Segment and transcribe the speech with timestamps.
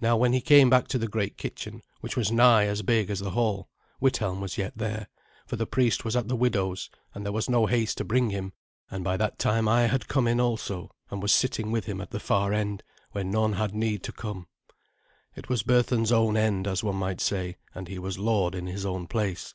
[0.00, 3.20] Now when he came back to the great kitchen, which was nigh as big as
[3.20, 3.68] the hall,
[4.00, 5.06] Withelm was yet there,
[5.46, 8.52] for the priest was at the widow's, and there was no haste to bring him;
[8.90, 12.10] and by that time I had come in also, and was sitting with him at
[12.10, 12.82] the far end,
[13.12, 14.48] where none had need to come.
[15.36, 18.84] It was Berthun's own end, as one might say, and he was lord in his
[18.84, 19.54] own place.